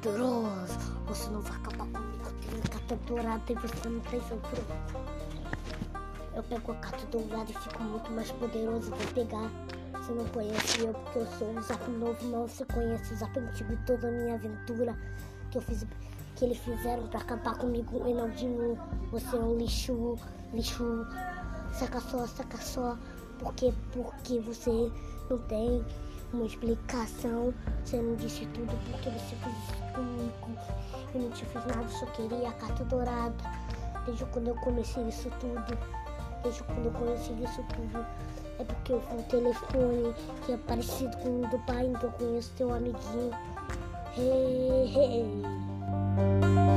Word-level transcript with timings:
poderoso. 0.00 0.78
Você 1.06 1.30
não 1.30 1.40
vai 1.40 1.56
acabar 1.56 1.86
comigo. 1.86 2.30
Tenho 2.48 2.62
carta 2.62 2.96
dourada 3.06 3.42
e 3.48 3.54
você 3.54 3.88
não 3.88 4.00
tem 4.00 4.20
seu 4.22 4.36
pronto. 4.38 5.10
Eu 6.34 6.42
pego 6.44 6.72
a 6.72 6.74
carta 6.76 7.06
dourada 7.06 7.50
e 7.50 7.54
fico 7.54 7.82
muito 7.82 8.10
mais 8.12 8.30
poderoso. 8.32 8.90
Vou 8.90 8.98
pegar. 9.14 9.50
Você 9.92 10.12
não 10.12 10.24
conhece 10.28 10.80
eu 10.80 10.94
porque 10.94 11.18
eu 11.18 11.26
sou 11.38 11.50
o 11.50 11.62
Zap 11.62 11.90
novo, 11.90 12.24
mas 12.28 12.52
você 12.52 12.64
conhece 12.66 13.12
o 13.12 13.16
Zap 13.16 13.38
antigo 13.38 13.72
e 13.72 13.76
toda 13.78 14.08
a 14.08 14.10
minha 14.10 14.34
aventura 14.34 14.96
que 15.50 15.58
eu 15.58 15.62
fiz, 15.62 15.86
que 16.36 16.44
eles 16.44 16.58
fizeram 16.58 17.06
pra 17.08 17.20
acabar 17.20 17.56
comigo. 17.58 18.08
Enaldinho, 18.08 18.78
você 19.10 19.36
é 19.36 19.40
um 19.40 19.58
lixo, 19.58 20.16
lixo. 20.54 21.06
Saca 21.72 22.00
só, 22.00 22.26
saca 22.26 22.56
só. 22.58 22.96
Porque, 23.38 23.72
porque 23.92 24.38
você 24.40 24.92
não 25.28 25.38
tem 25.38 25.84
uma 26.32 26.46
explicação. 26.46 27.52
Você 27.84 28.00
não 28.00 28.14
disse 28.16 28.46
tudo 28.46 28.72
porque 28.90 29.10
você 29.10 29.36
fez 29.36 29.56
isso 29.56 29.92
comigo. 29.94 30.60
Eu 31.14 31.20
não 31.22 31.30
te 31.30 31.44
fiz 31.44 31.66
nada, 31.66 31.88
só 31.88 32.06
queria 32.06 32.48
a 32.48 32.52
carta 32.52 32.84
dourada. 32.84 33.34
Desde 34.06 34.24
quando 34.26 34.48
eu 34.48 34.54
comecei 34.56 35.02
isso 35.08 35.30
tudo. 35.40 35.78
Desde 36.42 36.62
quando 36.64 36.86
eu 36.86 36.92
conheci 36.92 37.32
isso 37.42 37.64
tudo. 37.74 38.06
É 38.58 38.64
porque 38.64 38.92
eu 38.92 39.00
fui 39.00 39.18
um 39.18 39.22
telefone 39.22 40.14
que 40.44 40.52
é 40.52 40.56
parecido 40.56 41.16
com 41.18 41.40
o 41.40 41.48
do 41.48 41.58
pai, 41.60 41.86
então 41.86 42.02
eu 42.02 42.12
conheço 42.12 42.52
teu 42.56 42.72
amiguinho. 42.72 43.30
Hey, 44.16 44.92
hey. 44.94 46.69